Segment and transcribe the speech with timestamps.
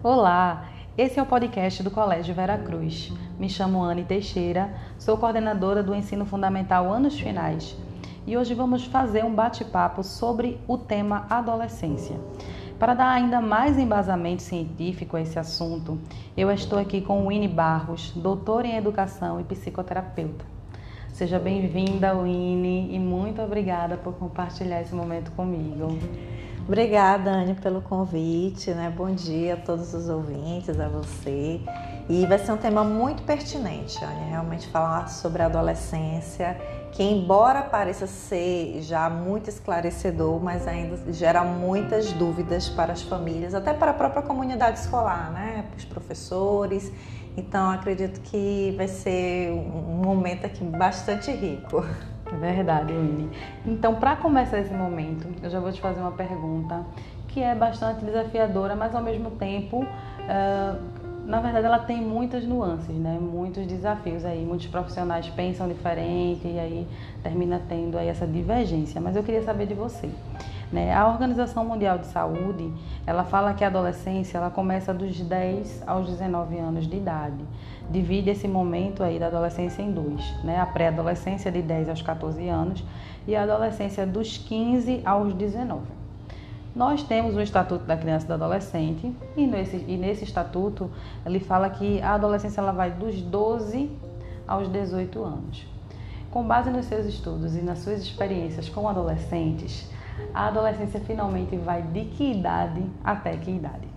[0.00, 3.12] Olá, esse é o podcast do Colégio Vera Cruz.
[3.36, 7.76] Me chamo Anne Teixeira, sou coordenadora do Ensino Fundamental Anos Finais
[8.24, 12.14] e hoje vamos fazer um bate-papo sobre o tema adolescência.
[12.78, 15.98] Para dar ainda mais embasamento científico a esse assunto,
[16.36, 20.44] eu estou aqui com Winnie Barros, doutora em educação e psicoterapeuta.
[21.08, 25.98] Seja bem-vinda, Winnie, e muito obrigada por compartilhar esse momento comigo.
[26.68, 28.92] Obrigada, Anne, pelo convite, né?
[28.94, 31.62] Bom dia a todos os ouvintes, a você.
[32.10, 36.60] E vai ser um tema muito pertinente, Anne, realmente falar sobre a adolescência,
[36.92, 43.54] que embora pareça ser já muito esclarecedor, mas ainda gera muitas dúvidas para as famílias,
[43.54, 45.64] até para a própria comunidade escolar, né?
[45.70, 46.92] Para os professores.
[47.34, 51.82] Então, acredito que vai ser um momento aqui bastante rico.
[52.32, 53.30] É verdade, Winnie.
[53.66, 56.84] Então, para começar esse momento, eu já vou te fazer uma pergunta
[57.28, 62.94] que é bastante desafiadora, mas ao mesmo tempo, uh, na verdade, ela tem muitas nuances,
[62.94, 63.18] né?
[63.20, 64.44] Muitos desafios aí.
[64.44, 66.86] Muitos profissionais pensam diferente e aí
[67.22, 69.00] termina tendo aí essa divergência.
[69.00, 70.08] Mas eu queria saber de você.
[70.72, 70.92] Né?
[70.94, 72.72] A Organização Mundial de Saúde,
[73.06, 77.42] ela fala que a adolescência ela começa dos 10 aos 19 anos de idade.
[77.90, 80.60] Divide esse momento aí da adolescência em dois, né?
[80.60, 82.84] A pré-adolescência de 10 aos 14 anos
[83.26, 85.98] e a adolescência dos 15 aos 19.
[86.76, 90.90] Nós temos o Estatuto da Criança e do Adolescente e nesse, e nesse estatuto
[91.24, 93.90] ele fala que a adolescência ela vai dos 12
[94.46, 95.66] aos 18 anos.
[96.30, 99.90] Com base nos seus estudos e nas suas experiências com adolescentes,
[100.34, 103.88] a adolescência finalmente vai de que idade até que idade?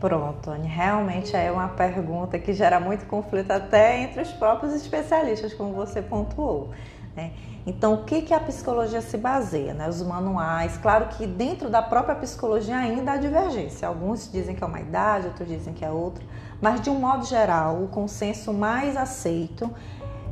[0.00, 5.52] Pronto, Anne, realmente é uma pergunta que gera muito conflito até entre os próprios especialistas,
[5.52, 6.70] como você pontuou.
[7.16, 7.32] Né?
[7.66, 9.74] Então, o que, que a psicologia se baseia?
[9.74, 9.88] Né?
[9.88, 13.88] Os manuais, claro que dentro da própria psicologia ainda há divergência.
[13.88, 16.24] Alguns dizem que é uma idade, outros dizem que é outra,
[16.60, 19.68] mas de um modo geral, o consenso mais aceito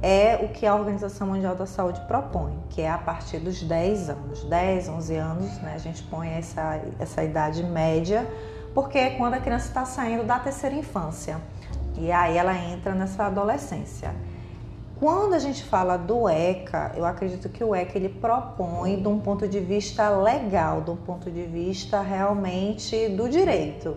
[0.03, 4.11] é o que a Organização Mundial da Saúde propõe, que é a partir dos 10
[4.11, 4.45] anos.
[4.45, 8.27] 10, 11 anos, né, a gente põe essa, essa idade média,
[8.75, 11.39] porque é quando a criança está saindo da terceira infância.
[11.97, 14.15] E aí ela entra nessa adolescência.
[14.99, 19.19] Quando a gente fala do ECA, eu acredito que o ECA ele propõe de um
[19.19, 23.97] ponto de vista legal, de um ponto de vista realmente do direito.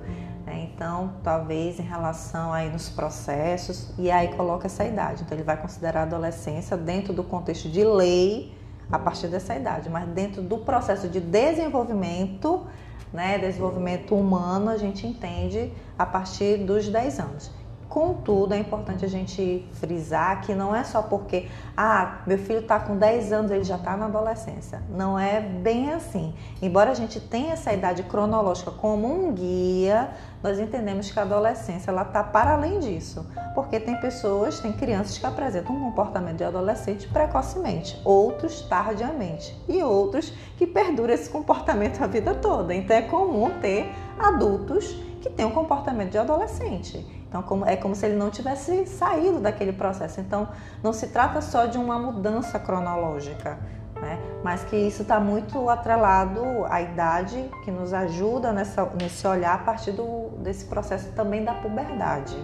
[0.80, 5.24] Então, talvez em relação aí nos processos, e aí coloca essa idade.
[5.24, 8.56] Então, ele vai considerar a adolescência dentro do contexto de lei
[8.90, 12.66] a partir dessa idade, mas dentro do processo de desenvolvimento,
[13.12, 17.52] né, desenvolvimento humano, a gente entende a partir dos 10 anos.
[17.90, 22.80] Contudo, é importante a gente frisar que não é só porque, ah, meu filho está
[22.80, 24.80] com 10 anos, ele já está na adolescência.
[24.92, 26.36] Não é bem assim.
[26.62, 30.12] Embora a gente tenha essa idade cronológica como um guia,
[30.44, 33.26] nós entendemos que a adolescência ela está para além disso.
[33.56, 39.82] Porque tem pessoas, tem crianças que apresentam um comportamento de adolescente precocemente, outros tardiamente e
[39.82, 42.72] outros que perduram esse comportamento a vida toda.
[42.72, 44.86] Então é comum ter adultos
[45.22, 47.19] que têm um comportamento de adolescente.
[47.30, 50.20] Então, como, é como se ele não tivesse saído daquele processo.
[50.20, 50.50] Então,
[50.84, 53.58] não se trata só de uma mudança cronológica,
[54.02, 54.20] né?
[54.44, 59.58] mas que isso está muito atrelado à idade, que nos ajuda nessa, nesse olhar a
[59.60, 62.36] partir do, desse processo também da puberdade.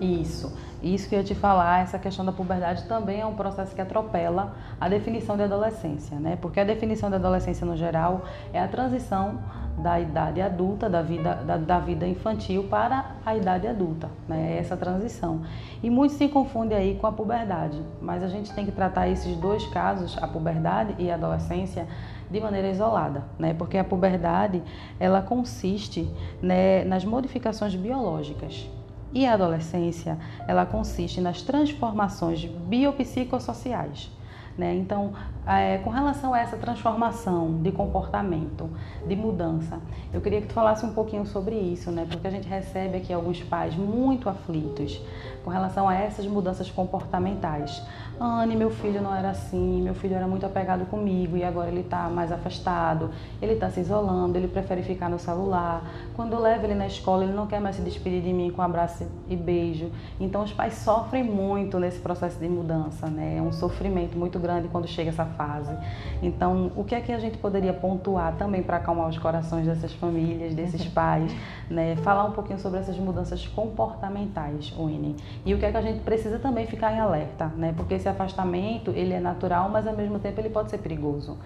[0.00, 0.52] Isso.
[0.82, 3.80] Isso que eu ia te falar, essa questão da puberdade também é um processo que
[3.80, 6.36] atropela a definição de adolescência, né?
[6.42, 9.38] Porque a definição de adolescência no geral é a transição
[9.78, 14.54] da idade adulta, da vida, da, da vida infantil para a idade adulta, né?
[14.54, 15.42] É essa transição.
[15.82, 19.36] E muitos se confundem aí com a puberdade, mas a gente tem que tratar esses
[19.36, 21.86] dois casos, a puberdade e a adolescência,
[22.30, 23.52] de maneira isolada, né?
[23.54, 24.62] Porque a puberdade,
[24.98, 28.68] ela consiste né, nas modificações biológicas
[29.14, 30.18] e a adolescência,
[30.48, 34.10] ela consiste nas transformações biopsicossociais.
[34.56, 34.74] Né?
[34.74, 35.14] Então,
[35.46, 38.68] é, com relação a essa transformação de comportamento,
[39.06, 39.80] de mudança,
[40.12, 42.06] eu queria que tu falasse um pouquinho sobre isso, né?
[42.10, 45.00] porque a gente recebe aqui alguns pais muito aflitos
[45.42, 47.82] com relação a essas mudanças comportamentais.
[48.24, 51.80] Anne, meu filho não era assim, meu filho era muito apegado comigo e agora ele
[51.80, 53.10] está mais afastado,
[53.40, 55.82] ele está se isolando, ele prefere ficar no celular.
[56.14, 58.62] Quando eu levo ele na escola, ele não quer mais se despedir de mim com
[58.62, 59.90] um abraço e beijo.
[60.20, 63.38] Então os pais sofrem muito nesse processo de mudança, né?
[63.38, 65.76] É um sofrimento muito grande quando chega essa fase.
[66.22, 69.92] Então, o que é que a gente poderia pontuar também para acalmar os corações dessas
[69.94, 71.34] famílias, desses pais,
[71.68, 71.96] né?
[71.96, 75.16] Falar um pouquinho sobre essas mudanças comportamentais, Winnie.
[75.44, 77.74] E o que é que a gente precisa também ficar em alerta, né?
[77.76, 81.38] Porque esse afastamento ele é natural, mas ao mesmo tempo ele pode ser perigoso.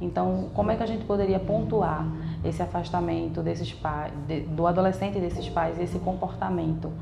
[0.00, 2.06] Então, como é que a gente poderia pontuar
[2.44, 6.92] esse afastamento desses pais, de, do adolescente desses pais, esse comportamento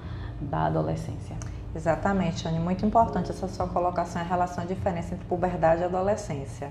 [0.40, 1.36] da adolescência?
[1.74, 2.58] Exatamente, Anne.
[2.58, 6.70] Muito importante essa sua colocação em relação à diferença entre puberdade e adolescência.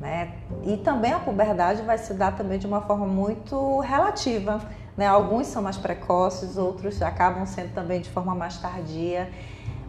[0.00, 0.32] Né?
[0.64, 4.60] E também a puberdade vai se dar também de uma forma muito relativa.
[4.96, 5.06] Né?
[5.06, 9.30] Alguns são mais precoces, outros acabam sendo também de forma mais tardia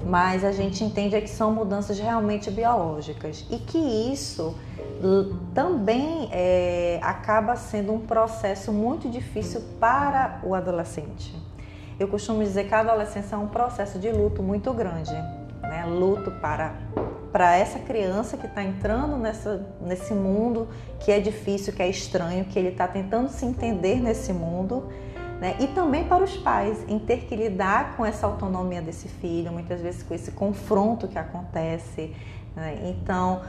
[0.05, 4.55] mas a gente entende é que são mudanças realmente biológicas e que isso
[5.53, 11.35] também é, acaba sendo um processo muito difícil para o adolescente.
[11.99, 15.13] Eu costumo dizer que a adolescência é um processo de luto muito grande,
[15.61, 15.85] né?
[15.87, 16.75] Luto para
[17.31, 20.67] para essa criança que está entrando nessa, nesse mundo
[20.99, 24.89] que é difícil, que é estranho, que ele está tentando se entender nesse mundo
[25.41, 25.55] né?
[25.59, 29.81] E também para os pais, em ter que lidar com essa autonomia desse filho, muitas
[29.81, 32.15] vezes com esse confronto que acontece.
[32.55, 32.79] Né?
[32.85, 33.41] Então,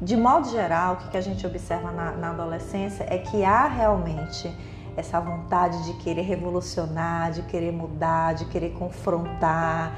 [0.00, 4.50] de modo geral, o que a gente observa na, na adolescência é que há realmente
[4.96, 9.92] essa vontade de querer revolucionar, de querer mudar, de querer confrontar,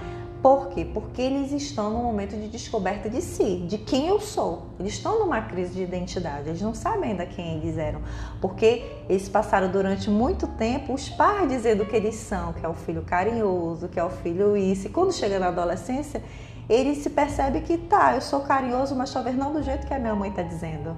[0.46, 0.84] por quê?
[0.84, 4.68] Porque eles estão num momento de descoberta de si, de quem eu sou.
[4.78, 8.00] Eles estão numa crise de identidade, eles não sabem ainda quem eles eram.
[8.40, 12.74] Porque eles passaram durante muito tempo os pais dizendo que eles são, que é o
[12.74, 14.86] filho carinhoso, que é o filho isso.
[14.86, 16.22] E quando chega na adolescência,
[16.68, 19.98] ele se percebe que tá, eu sou carinhoso, mas talvez não do jeito que a
[19.98, 20.96] minha mãe está dizendo.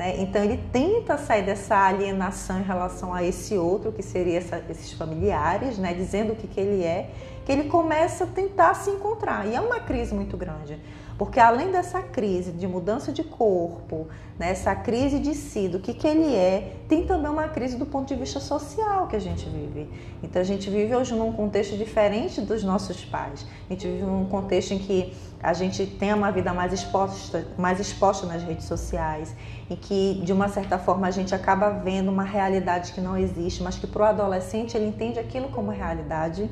[0.00, 0.14] Né?
[0.16, 4.94] Então ele tenta sair dessa alienação em relação a esse outro, que seria essa, esses
[4.94, 5.92] familiares, né?
[5.92, 7.10] dizendo o que, que ele é,
[7.44, 9.46] que ele começa a tentar se encontrar.
[9.46, 10.80] E é uma crise muito grande,
[11.18, 14.08] porque além dessa crise de mudança de corpo,
[14.38, 14.52] né?
[14.52, 18.08] essa crise de si, do que, que ele é, tem também uma crise do ponto
[18.08, 19.86] de vista social que a gente vive.
[20.22, 23.46] Então a gente vive hoje num contexto diferente dos nossos pais.
[23.68, 25.12] A gente vive num contexto em que
[25.42, 29.34] a gente tem uma vida mais exposta, mais exposta nas redes sociais,
[29.70, 33.62] e que de uma certa forma a gente acaba vendo uma realidade que não existe,
[33.62, 36.50] mas que para o adolescente ele entende aquilo como realidade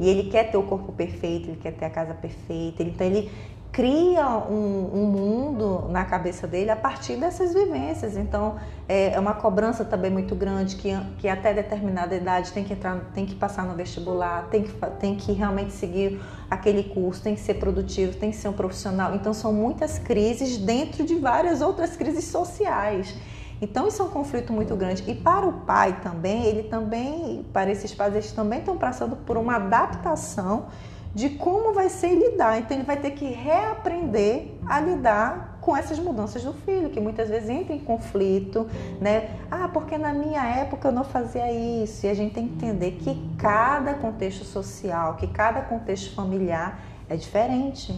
[0.00, 3.30] e ele quer ter o corpo perfeito, ele quer ter a casa perfeita, então ele
[3.74, 8.16] cria um, um, mundo na cabeça dele a partir dessas vivências.
[8.16, 8.54] Então
[8.88, 13.00] é, é uma cobrança também muito grande que, que até determinada idade tem que entrar,
[13.12, 17.40] tem que passar no vestibular, tem que, tem que realmente seguir aquele curso, tem que
[17.40, 19.12] ser produtivo, tem que ser um profissional.
[19.12, 23.12] Então são muitas crises dentro de várias outras crises sociais.
[23.60, 25.02] Então isso é um conflito muito grande.
[25.10, 29.36] E para o pai também, ele também, para esses pais, eles também estão passando por
[29.36, 30.66] uma adaptação
[31.14, 32.58] de como vai ser lidar.
[32.58, 37.28] Então ele vai ter que reaprender a lidar com essas mudanças do filho, que muitas
[37.28, 38.66] vezes entra em conflito,
[39.00, 39.30] né?
[39.50, 42.04] Ah, porque na minha época eu não fazia isso.
[42.04, 47.16] E a gente tem que entender que cada contexto social, que cada contexto familiar é
[47.16, 47.92] diferente,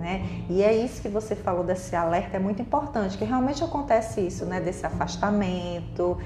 [0.00, 0.26] né?
[0.48, 4.44] E é isso que você falou desse alerta, é muito importante, que realmente acontece isso,
[4.46, 4.60] né?
[4.60, 6.18] Desse afastamento,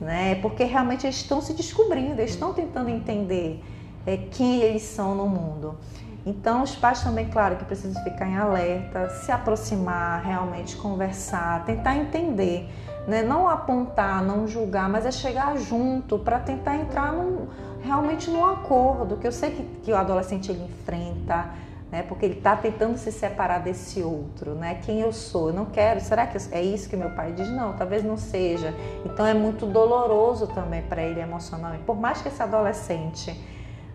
[0.00, 0.36] né?
[0.36, 3.62] Porque realmente eles estão se descobrindo, eles estão tentando entender
[4.06, 5.76] é, quem eles são no mundo.
[6.24, 11.96] Então, os pais também, claro, que precisam ficar em alerta, se aproximar, realmente conversar, tentar
[11.96, 12.68] entender,
[13.08, 13.22] né?
[13.22, 17.48] não apontar, não julgar, mas é chegar junto para tentar entrar num,
[17.82, 21.48] realmente num acordo, que eu sei que, que o adolescente ele enfrenta,
[21.90, 22.02] né?
[22.02, 24.78] Porque ele está tentando se separar desse outro, né?
[24.82, 25.48] Quem eu sou?
[25.48, 26.00] Eu não quero.
[26.00, 27.48] Será que é isso que meu pai diz?
[27.50, 28.72] Não, talvez não seja.
[29.04, 31.82] Então é muito doloroso também para ele emocionalmente.
[31.82, 33.36] Por mais que esse adolescente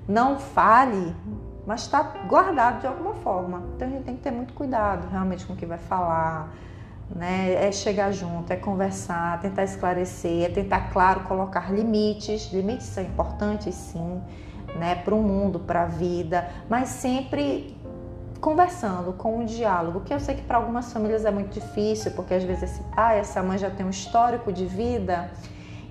[0.07, 1.15] não fale,
[1.65, 3.63] mas está guardado de alguma forma.
[3.75, 6.53] Então a gente tem que ter muito cuidado realmente com o que vai falar,
[7.13, 7.53] né?
[7.53, 12.51] É chegar junto, é conversar, tentar esclarecer, é tentar, claro, colocar limites.
[12.51, 14.21] Limites são importantes, sim,
[14.75, 14.95] né?
[14.95, 17.75] Para o mundo, para a vida, mas sempre
[18.39, 22.35] conversando, com um diálogo, que eu sei que para algumas famílias é muito difícil, porque
[22.35, 25.31] às vezes esse pai, essa mãe já tem um histórico de vida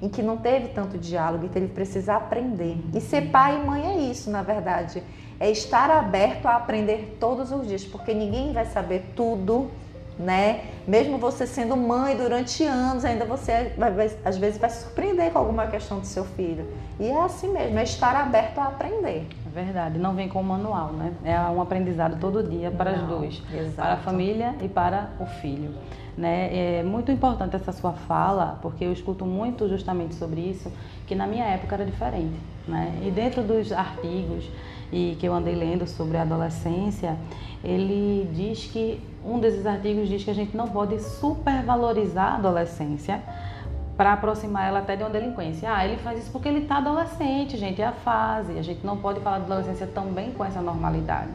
[0.02, 2.76] em que não teve tanto diálogo, então ele precisa aprender.
[2.94, 5.02] E ser pai e mãe é isso, na verdade,
[5.40, 9.70] é estar aberto a aprender todos os dias, porque ninguém vai saber tudo,
[10.18, 10.64] né?
[10.86, 15.38] Mesmo você sendo mãe durante anos, ainda você vai, vai, às vezes vai surpreender com
[15.38, 16.66] alguma questão do seu filho.
[17.00, 19.26] E é assim mesmo, é estar aberto a aprender.
[19.54, 21.12] Verdade, não vem com o manual, né?
[21.24, 23.76] É um aprendizado todo dia para não, os dois, exato.
[23.76, 25.70] para a família e para o filho.
[26.18, 26.78] Né?
[26.78, 30.72] É muito importante essa sua fala, porque eu escuto muito justamente sobre isso,
[31.06, 32.34] que na minha época era diferente.
[32.66, 33.00] Né?
[33.06, 34.50] E dentro dos artigos
[34.92, 37.16] e que eu andei lendo sobre a adolescência,
[37.62, 43.22] ele diz que um desses artigos diz que a gente não pode supervalorizar a adolescência
[43.96, 45.72] para aproximar ela até de uma delinquência.
[45.72, 48.58] Ah, ele faz isso porque ele está adolescente, gente, é a fase.
[48.58, 51.30] A gente não pode falar de adolescência também com essa normalidade,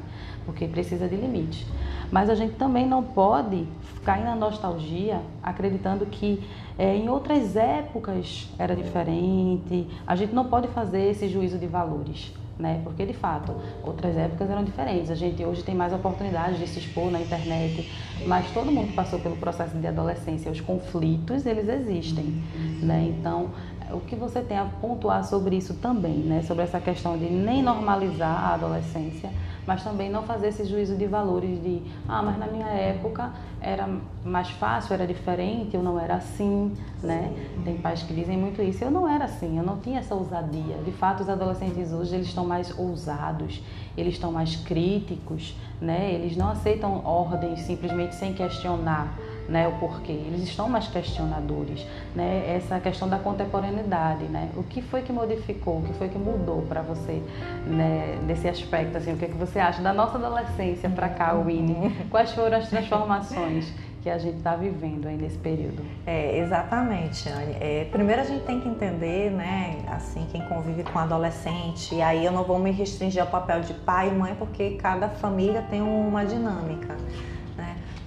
[0.45, 1.65] porque precisa de limite.
[2.11, 3.67] Mas a gente também não pode
[4.03, 6.43] cair na nostalgia acreditando que
[6.77, 9.87] é, em outras épocas era diferente.
[10.07, 12.81] A gente não pode fazer esse juízo de valores né?
[12.83, 15.09] Porque de fato, outras épocas eram diferentes.
[15.09, 17.89] A gente hoje tem mais oportunidades de se expor na internet,
[18.27, 22.43] mas todo mundo passou pelo processo de adolescência, os conflitos, eles existem,
[22.81, 23.13] né?
[23.17, 23.49] Então,
[23.91, 26.41] o que você tem a pontuar sobre isso também, né?
[26.41, 29.29] Sobre essa questão de nem normalizar a adolescência,
[29.65, 33.87] mas também não fazer esse juízo de valores de, ah, mas na minha época era
[34.23, 37.31] mais fácil, era diferente, eu não era assim, né?
[37.63, 38.83] Tem pais que dizem muito isso.
[38.83, 40.77] Eu não era assim, eu não tinha essa ousadia.
[40.83, 43.61] De fato, os adolescentes hoje eles estão mais ousados,
[43.97, 46.11] eles estão mais críticos, né?
[46.13, 49.17] Eles não aceitam ordens simplesmente sem questionar
[49.49, 50.11] né, o porquê.
[50.11, 51.85] Eles estão mais questionadores,
[52.15, 52.55] né?
[52.55, 54.49] Essa questão da contemporaneidade, né?
[54.55, 55.79] O que foi que modificou?
[55.79, 57.21] O que foi que mudou para você,
[57.65, 59.13] né, nesse aspecto assim?
[59.13, 61.89] O que é que você acha da nossa adolescência para cá, Winnie?
[62.11, 63.73] Quais foram as transformações?
[64.01, 65.83] Que a gente está vivendo aí nesse período.
[66.05, 67.55] É, exatamente, Anne.
[67.59, 72.23] É, primeiro a gente tem que entender, né, assim, quem convive com adolescente, e aí
[72.25, 75.81] eu não vou me restringir ao papel de pai e mãe, porque cada família tem
[75.81, 76.95] uma dinâmica.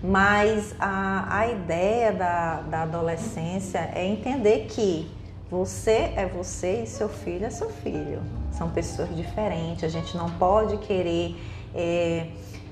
[0.03, 5.09] Mas a, a ideia da, da adolescência é entender que
[5.49, 8.21] você é você e seu filho é seu filho.
[8.51, 9.85] São pessoas diferentes.
[9.85, 11.37] A gente não pode querer
[11.73, 12.27] é,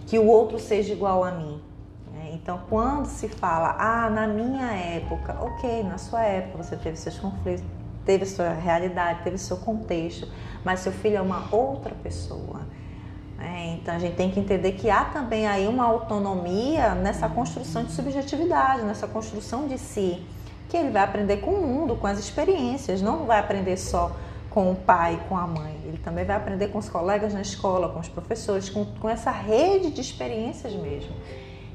[0.07, 1.61] que o outro seja igual a mim.
[2.33, 7.19] Então, quando se fala, ah, na minha época, ok, na sua época você teve seus
[7.19, 7.65] conflitos,
[8.05, 10.29] teve sua realidade, teve seu contexto,
[10.65, 12.61] mas seu filho é uma outra pessoa.
[13.39, 17.85] É, então a gente tem que entender que há também aí uma autonomia nessa construção
[17.85, 20.23] de subjetividade, nessa construção de si,
[20.69, 24.15] que ele vai aprender com o mundo, com as experiências, não vai aprender só
[24.51, 25.81] com o pai, com a mãe.
[25.85, 29.31] Ele também vai aprender com os colegas na escola, com os professores, com, com essa
[29.31, 31.13] rede de experiências mesmo.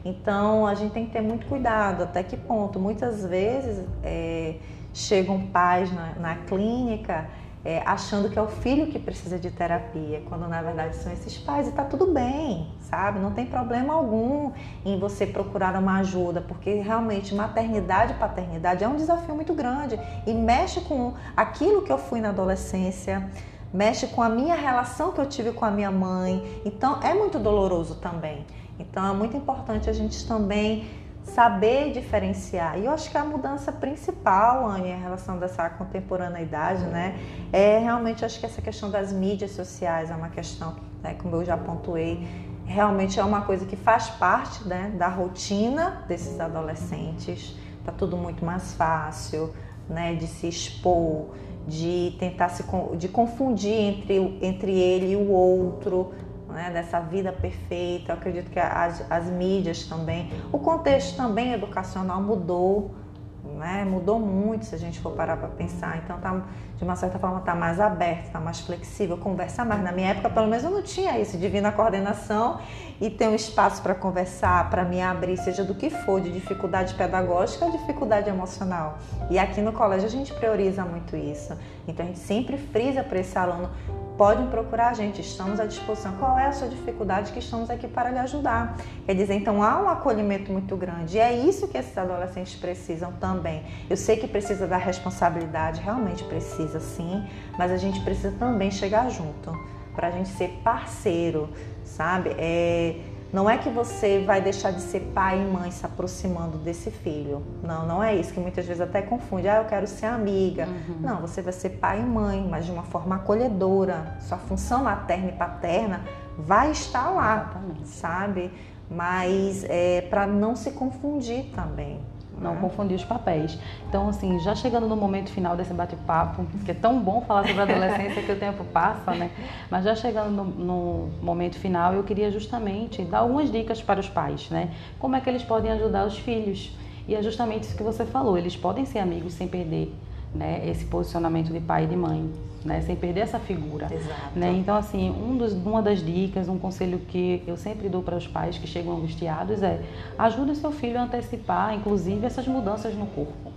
[0.06, 2.80] Então a gente tem que ter muito cuidado até que ponto.
[2.80, 4.56] Muitas vezes é,
[4.94, 7.28] chegam pais na, na clínica
[7.66, 11.36] é, achando que é o filho que precisa de terapia, quando na verdade são esses
[11.36, 13.18] pais e tá tudo bem, sabe?
[13.20, 14.52] Não tem problema algum
[14.86, 20.00] em você procurar uma ajuda, porque realmente maternidade e paternidade é um desafio muito grande
[20.28, 23.28] e mexe com aquilo que eu fui na adolescência,
[23.74, 26.62] mexe com a minha relação que eu tive com a minha mãe.
[26.64, 28.46] Então é muito doloroso também.
[28.79, 30.88] Então é muito importante a gente também
[31.24, 32.77] saber diferenciar.
[32.77, 37.17] E eu acho que a mudança principal, Anne, em relação dessa contemporaneidade, né,
[37.51, 41.44] é realmente acho que essa questão das mídias sociais é uma questão, né, como eu
[41.44, 42.27] já pontuei,
[42.65, 47.55] realmente é uma coisa que faz parte né, da rotina desses adolescentes.
[47.84, 49.53] Tá tudo muito mais fácil,
[49.89, 51.36] né, de se expor,
[51.67, 52.63] de tentar se
[52.98, 56.13] de confundir entre, entre ele e o outro,
[56.56, 58.14] né, dessa vida perfeita.
[58.14, 62.96] Eu acredito que as, as mídias também, o contexto também educacional mudou,
[63.44, 66.02] né, mudou muito se a gente for parar para pensar.
[66.04, 66.42] Então, tá,
[66.78, 69.84] de uma certa forma, está mais aberto, está mais flexível, conversa mais.
[69.84, 72.60] Na minha época, pelo menos, eu não tinha isso, divina coordenação
[73.00, 76.94] e ter um espaço para conversar, para me abrir, seja do que for, de dificuldade
[76.96, 78.98] pedagógica dificuldade emocional.
[79.30, 81.54] E aqui no colégio a gente prioriza muito isso.
[81.88, 83.70] Então, a gente sempre frisa para esse aluno
[84.17, 86.13] podem procurar a gente, estamos à disposição.
[86.17, 88.77] Qual é a sua dificuldade que estamos aqui para lhe ajudar?
[89.05, 93.12] Quer dizer, então há um acolhimento muito grande e é isso que esses adolescentes precisam
[93.13, 93.63] também.
[93.89, 99.10] Eu sei que precisa da responsabilidade, realmente precisa sim, mas a gente precisa também chegar
[99.10, 99.51] junto
[99.95, 101.50] para a gente ser parceiro,
[101.84, 102.36] sabe?
[102.38, 103.00] É
[103.36, 107.44] não é que você vai deixar de ser pai e mãe se aproximando desse filho.
[107.62, 109.50] Não, não é isso, que muitas vezes até confunde.
[109.50, 110.65] Ah, eu quero ser amiga.
[110.65, 111.00] Uhum.
[111.01, 114.15] Não, você vai ser pai e mãe, mas de uma forma acolhedora.
[114.22, 116.06] Sua função materna e paterna
[116.38, 117.88] vai estar lá, Exatamente.
[117.89, 118.54] sabe?
[118.89, 122.00] Mas é, para não se confundir também
[122.39, 122.62] não uhum.
[122.62, 123.58] confundir os papéis.
[123.88, 127.62] Então, assim, já chegando no momento final desse bate-papo, que é tão bom falar sobre
[127.62, 129.32] a adolescência que o tempo passa, né?
[129.70, 134.10] Mas já chegando no, no, momento final, eu queria justamente dar algumas dicas para os
[134.10, 134.72] pais, né?
[135.00, 136.75] Como é que eles podem ajudar os filhos?
[137.08, 139.94] E é justamente isso que você falou, eles podem ser amigos sem perder
[140.36, 142.30] né, esse posicionamento de pai e de mãe
[142.65, 142.82] né?
[142.82, 143.88] Sem perder essa figura.
[143.94, 144.38] Exato.
[144.38, 144.51] Né?
[144.54, 148.27] Então, assim, um dos, uma das dicas, um conselho que eu sempre dou para os
[148.27, 149.82] pais que chegam angustiados é
[150.18, 153.54] ajude o seu filho a antecipar, inclusive, essas mudanças no corpo.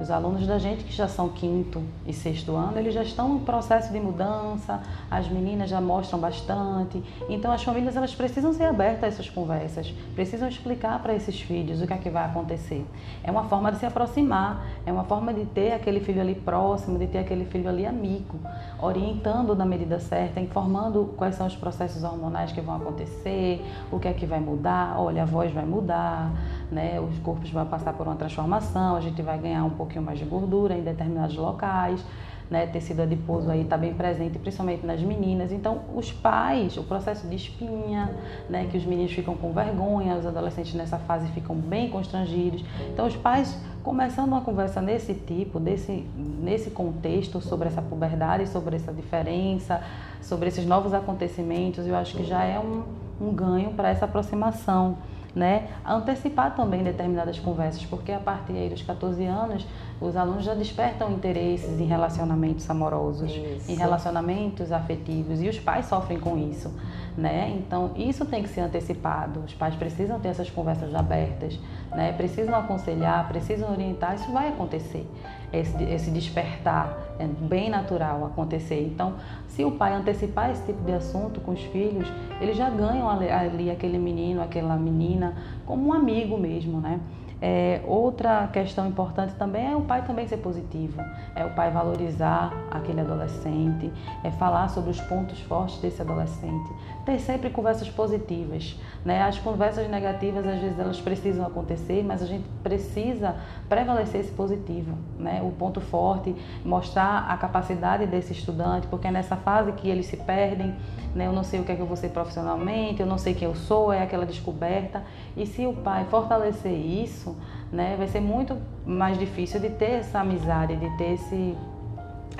[0.00, 3.40] Os alunos da gente que já são quinto e sexto ano, eles já estão em
[3.40, 4.80] processo de mudança,
[5.10, 7.02] as meninas já mostram bastante.
[7.28, 11.82] Então as famílias elas precisam ser abertas a essas conversas, precisam explicar para esses filhos
[11.82, 12.86] o que é que vai acontecer.
[13.22, 16.98] É uma forma de se aproximar, é uma forma de ter aquele filho ali próximo,
[16.98, 18.38] de ter aquele filho ali amigo,
[18.80, 24.08] orientando na medida certa, informando quais são os processos hormonais que vão acontecer, o que
[24.08, 26.32] é que vai mudar, olha, a voz vai mudar,
[26.72, 26.98] né?
[26.98, 30.24] Os corpos vão passar por uma transformação, a gente vai ganhar um pouquinho mais de
[30.24, 32.00] gordura em determinados locais,
[32.48, 32.66] né?
[32.66, 35.52] Tecido adiposo aí está bem presente, principalmente nas meninas.
[35.52, 38.10] Então, os pais, o processo de espinha,
[38.48, 38.68] né?
[38.70, 42.64] Que os meninos ficam com vergonha, os adolescentes nessa fase ficam bem constrangidos.
[42.92, 48.76] Então, os pais começando uma conversa nesse tipo, desse, nesse contexto sobre essa puberdade, sobre
[48.76, 49.82] essa diferença,
[50.20, 52.82] sobre esses novos acontecimentos, eu acho que já é um,
[53.20, 54.98] um ganho para essa aproximação
[55.34, 55.68] né?
[55.86, 59.66] Antecipar também determinadas conversas, porque a partir aí dos 14 anos,
[60.00, 63.70] os alunos já despertam interesses em relacionamentos amorosos, isso.
[63.70, 66.72] em relacionamentos afetivos, e os pais sofrem com isso,
[67.16, 67.50] né?
[67.56, 69.40] Então, isso tem que ser antecipado.
[69.46, 71.58] Os pais precisam ter essas conversas abertas,
[71.90, 72.12] né?
[72.12, 75.06] Precisam aconselhar, precisam orientar, isso vai acontecer
[75.52, 78.80] esse, esse despertar, é bem natural acontecer.
[78.86, 79.14] Então,
[79.48, 82.08] se o pai antecipar esse tipo de assunto com os filhos,
[82.40, 85.34] eles já ganham ali, ali aquele menino, aquela menina,
[85.66, 87.00] como um amigo mesmo, né?
[87.42, 91.02] É, outra questão importante também é o pai também ser positivo,
[91.34, 93.90] é o pai valorizar aquele adolescente,
[94.22, 96.70] é falar sobre os pontos fortes desse adolescente,
[97.06, 99.22] ter sempre conversas positivas, né?
[99.22, 103.36] As conversas negativas às vezes elas precisam acontecer, mas a gente precisa
[103.70, 105.40] prevalecer esse positivo, né?
[105.42, 110.16] O ponto forte, mostrar a capacidade desse estudante, porque é nessa fase que eles se
[110.18, 110.74] perdem,
[111.14, 111.26] né?
[111.26, 113.48] Eu não sei o que é que eu vou ser profissionalmente, eu não sei quem
[113.48, 115.02] eu sou, é aquela descoberta.
[115.34, 117.29] E se o pai fortalecer isso,
[117.72, 118.56] né, vai ser muito
[118.86, 121.56] mais difícil de ter essa amizade, de ter esse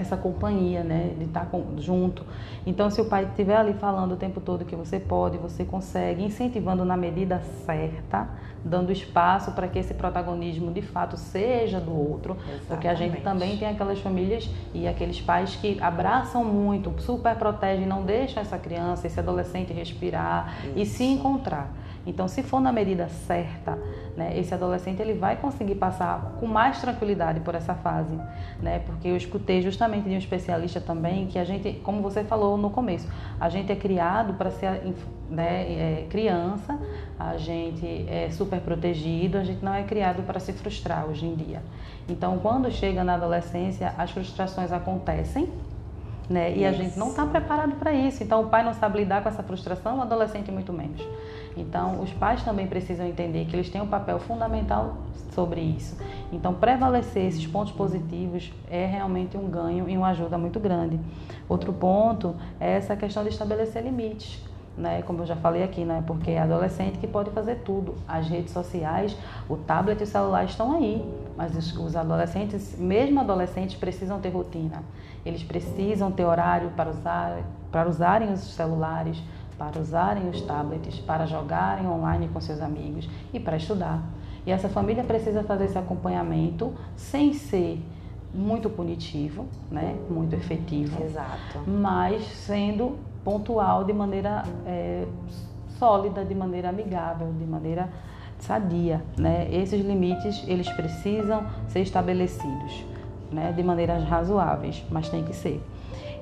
[0.01, 2.25] essa companhia, né, de estar com, junto.
[2.67, 6.25] Então, se o pai estiver ali falando o tempo todo que você pode, você consegue,
[6.25, 8.29] incentivando na medida certa,
[8.65, 12.67] dando espaço para que esse protagonismo de fato seja do outro, Exatamente.
[12.67, 17.87] porque a gente também tem aquelas famílias e aqueles pais que abraçam muito, super protegem,
[17.87, 20.73] não deixam essa criança, esse adolescente respirar Isso.
[20.79, 21.71] e se encontrar.
[22.07, 23.79] Então, se for na medida certa,
[24.17, 28.19] né, esse adolescente ele vai conseguir passar com mais tranquilidade por essa fase,
[28.61, 28.81] né?
[28.81, 32.71] Porque eu escutei justamente de um especialista também que a gente, como você falou no
[32.71, 33.07] começo,
[33.39, 34.83] a gente é criado para ser
[35.29, 36.79] né, é, criança,
[37.19, 41.35] a gente é super protegido, a gente não é criado para se frustrar hoje em
[41.35, 41.63] dia.
[42.09, 45.49] Então, quando chega na adolescência, as frustrações acontecem
[46.31, 46.57] né?
[46.57, 48.23] E a gente não está preparado para isso.
[48.23, 51.03] Então, o pai não sabe lidar com essa frustração, o adolescente muito menos.
[51.57, 54.99] Então, os pais também precisam entender que eles têm um papel fundamental
[55.33, 55.97] sobre isso.
[56.33, 60.99] Então, prevalecer esses pontos positivos é realmente um ganho e uma ajuda muito grande.
[61.49, 65.03] Outro ponto é essa questão de estabelecer limites né?
[65.03, 66.03] Como eu já falei aqui, né?
[66.07, 67.95] Porque é adolescente que pode fazer tudo.
[68.09, 69.17] As redes sociais,
[69.49, 71.05] o tablet e o celular estão aí,
[71.37, 74.83] mas os, os adolescentes, mesmo adolescentes, precisam ter rotina.
[75.25, 79.23] Eles precisam ter horário para usar, para usarem os celulares,
[79.61, 84.03] para usarem os tablets, para jogarem online com seus amigos e para estudar.
[84.47, 87.79] E essa família precisa fazer esse acompanhamento sem ser
[88.33, 89.99] muito punitivo, né?
[90.09, 91.05] Muito efetivo.
[91.05, 91.59] Exato.
[91.67, 95.07] Mas sendo pontual de maneira é,
[95.79, 97.91] sólida, de maneira amigável, de maneira
[98.39, 99.47] sadia, né?
[99.53, 102.83] Esses limites eles precisam ser estabelecidos,
[103.31, 103.53] né?
[103.53, 105.63] De maneiras razoáveis, mas tem que ser.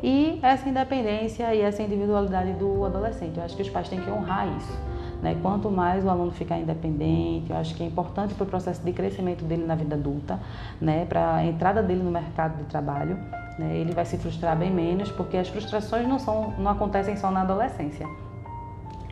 [0.03, 4.11] E essa independência e essa individualidade do adolescente, eu acho que os pais têm que
[4.11, 4.79] honrar isso.
[5.23, 5.37] Né?
[5.43, 8.93] Quanto mais o aluno ficar independente, eu acho que é importante para o processo de
[8.93, 10.39] crescimento dele na vida adulta,
[10.81, 11.05] né?
[11.07, 13.19] para a entrada dele no mercado de trabalho.
[13.59, 13.77] Né?
[13.77, 17.43] Ele vai se frustrar bem menos, porque as frustrações não, são, não acontecem só na
[17.43, 18.07] adolescência.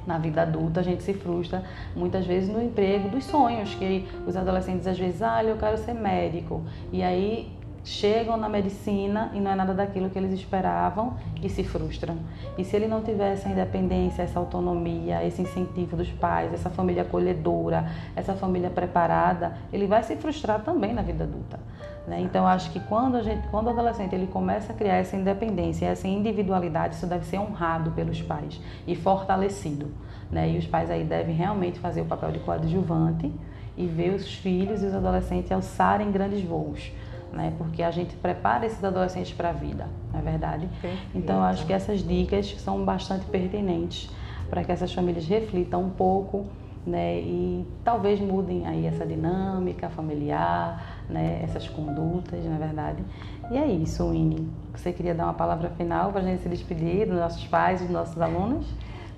[0.07, 1.65] Na vida adulta, a gente se frustra
[1.97, 5.95] muitas vezes no emprego dos sonhos, que os adolescentes às vezes, ah, eu quero ser
[5.95, 6.63] médico.
[6.93, 7.56] E aí
[7.87, 12.19] chegam na medicina e não é nada daquilo que eles esperavam e se frustram.
[12.59, 17.03] E se ele não tiver essa independência, essa autonomia, esse incentivo dos pais, essa família
[17.03, 21.61] acolhedora, essa família preparada, ele vai se frustrar também na vida adulta.
[22.09, 22.21] Né?
[22.21, 25.87] Então, acho que quando, a gente, quando o adolescente ele começa a criar essa independência,
[25.87, 29.93] essa individualidade, isso deve ser honrado pelos pais e fortalecido.
[30.29, 30.51] Né?
[30.51, 33.33] E os pais aí devem realmente fazer o papel de coadjuvante
[33.77, 36.91] e ver os filhos e os adolescentes alçarem grandes voos
[37.33, 37.53] né?
[37.59, 40.69] Porque a gente prepara esses adolescentes para a vida, não é verdade?
[40.81, 41.11] Perfeito.
[41.15, 44.11] Então, eu acho que essas dicas são bastante pertinentes
[44.49, 46.47] para que essas famílias reflitam um pouco,
[46.87, 47.19] né?
[47.19, 53.03] E talvez mudem aí essa dinâmica familiar, né, essas condutas, na verdade.
[53.51, 54.49] E é isso, Winnie.
[54.73, 57.91] Você queria dar uma palavra final para a gente se despedir dos nossos pais, dos
[57.91, 58.67] nossos alunos?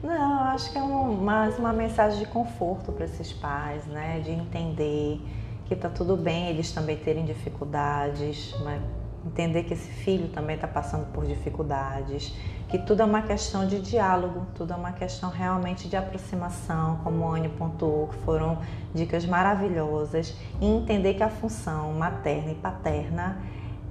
[0.02, 4.20] Não, acho que é um, mais uma mensagem de conforto para esses pais, né?
[4.20, 5.20] De entender
[5.68, 8.82] que está tudo bem eles também terem dificuldades, mas
[9.26, 12.34] entender que esse filho também está passando por dificuldades,
[12.68, 17.28] que tudo é uma questão de diálogo, tudo é uma questão realmente de aproximação, como
[17.28, 18.58] a Anne pontuou, que foram
[18.94, 23.42] dicas maravilhosas, e entender que a função materna e paterna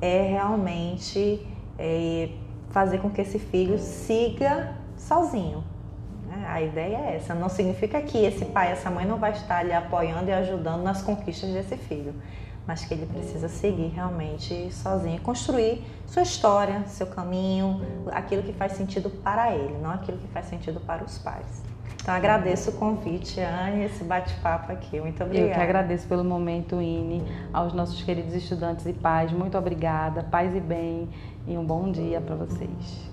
[0.02, 1.46] é realmente
[1.78, 2.30] é,
[2.70, 5.64] fazer com que esse filho siga sozinho,
[6.48, 7.36] a ideia é essa.
[7.36, 11.02] Não significa que esse pai, essa mãe não vai estar ali apoiando e ajudando nas
[11.02, 12.14] conquistas desse filho,
[12.66, 17.82] mas que ele precisa seguir realmente sozinho, construir sua história, seu caminho,
[18.12, 21.64] aquilo que faz sentido para ele, não aquilo que faz sentido para os pais.
[22.02, 25.00] Então agradeço o convite, Anne, esse bate-papo aqui.
[25.00, 25.52] Muito obrigada.
[25.52, 29.34] Eu que agradeço pelo momento, Ine, aos nossos queridos estudantes e pais.
[29.34, 30.24] Muito obrigada.
[30.24, 31.10] Paz e bem
[31.46, 33.07] e um bom dia para vocês.